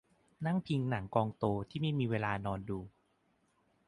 [0.45, 2.79] นั่งพิงหนังกองโตที่ไม่มีเวลานอนดู